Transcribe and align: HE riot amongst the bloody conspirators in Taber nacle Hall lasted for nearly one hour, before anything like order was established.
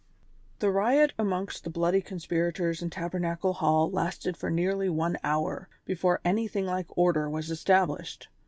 HE 0.59 0.65
riot 0.65 1.13
amongst 1.19 1.63
the 1.63 1.69
bloody 1.69 2.01
conspirators 2.01 2.81
in 2.81 2.89
Taber 2.89 3.19
nacle 3.19 3.53
Hall 3.53 3.87
lasted 3.91 4.35
for 4.35 4.49
nearly 4.49 4.89
one 4.89 5.15
hour, 5.23 5.69
before 5.85 6.21
anything 6.25 6.65
like 6.65 6.87
order 6.97 7.29
was 7.29 7.51
established. 7.51 8.27